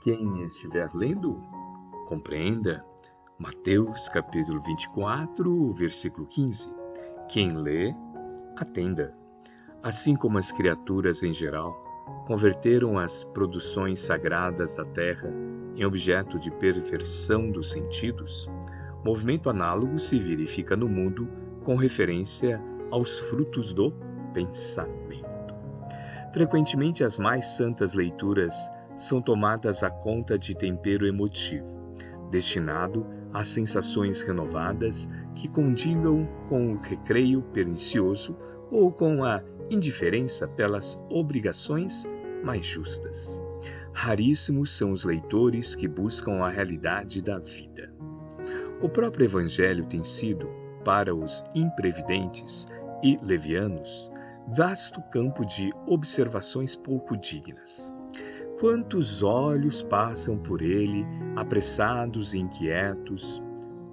[0.00, 1.38] Quem estiver lendo,
[2.06, 2.82] compreenda.
[3.38, 6.72] Mateus capítulo 24, versículo 15.
[7.28, 7.94] Quem lê,
[8.56, 9.14] atenda.
[9.82, 11.78] Assim como as criaturas em geral
[12.26, 15.30] converteram as produções sagradas da terra
[15.76, 18.48] em objeto de perversão dos sentidos,
[19.04, 21.28] movimento análogo se verifica no mundo
[21.62, 22.58] com referência
[22.90, 23.92] aos frutos do
[24.32, 25.54] pensamento.
[26.32, 28.70] Frequentemente, as mais santas leituras
[29.00, 31.80] são tomadas a conta de tempero emotivo,
[32.30, 38.36] destinado a sensações renovadas que condigam com o recreio pernicioso
[38.70, 42.06] ou com a indiferença pelas obrigações
[42.44, 43.42] mais justas.
[43.94, 47.90] Raríssimos são os leitores que buscam a realidade da vida.
[48.82, 50.46] O próprio Evangelho tem sido,
[50.84, 52.66] para os imprevidentes
[53.02, 54.12] e levianos,
[54.54, 57.94] vasto campo de observações pouco dignas.
[58.58, 61.06] Quantos olhos passam por ele,
[61.36, 63.42] apressados e inquietos,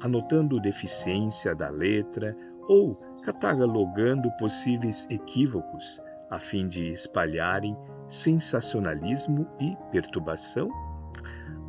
[0.00, 2.36] anotando deficiência da letra
[2.68, 7.76] ou catalogando possíveis equívocos a fim de espalharem
[8.08, 10.68] sensacionalismo e perturbação?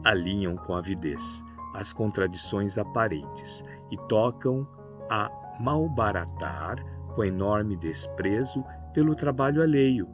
[0.04, 1.44] Alinham com avidez
[1.76, 4.68] as contradições aparentes e tocam
[5.10, 6.78] a malbaratar
[7.14, 10.08] com enorme desprezo pelo trabalho alheio,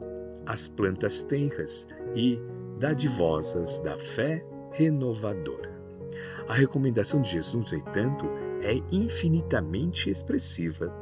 [0.46, 2.38] as plantas tenras e
[2.78, 5.72] dadivosas da fé renovadora.
[6.48, 8.26] A recomendação de Jesus, no entanto,
[8.62, 10.92] é infinitamente expressiva.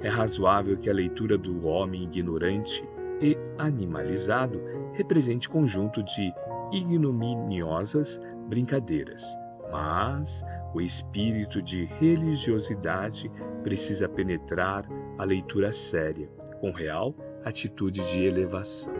[0.00, 2.84] É razoável que a leitura do homem ignorante
[3.20, 4.60] e animalizado
[4.92, 6.32] represente conjunto de
[6.72, 9.36] ignominiosas brincadeiras,
[9.70, 10.44] mas
[10.74, 13.30] o espírito de religiosidade
[13.62, 14.84] precisa penetrar
[15.18, 16.28] a leitura séria,
[16.60, 18.94] com real atitude de elevação.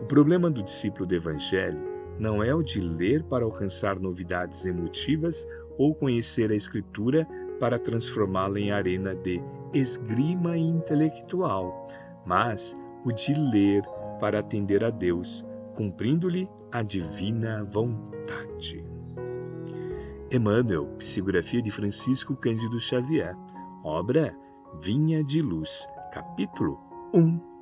[0.00, 1.80] O problema do discípulo do Evangelho
[2.18, 5.46] não é o de ler para alcançar novidades emotivas
[5.78, 7.26] ou conhecer a Escritura
[7.58, 9.40] para transformá-la em arena de
[9.72, 11.86] esgrima intelectual,
[12.26, 13.82] mas o de ler
[14.20, 15.44] para atender a Deus,
[15.74, 18.84] cumprindo-lhe a divina vontade.
[20.30, 23.36] Emmanuel, psicografia de Francisco Cândido Xavier,
[23.84, 24.36] obra
[24.80, 26.78] Vinha de Luz, capítulo
[27.14, 27.53] 1